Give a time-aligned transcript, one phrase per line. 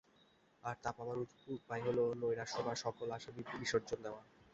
[0.63, 1.17] আর তা পাবার
[1.55, 4.21] উপায় হল নৈরাশ্য বা সকল আশা বিসর্জন দেওয়া।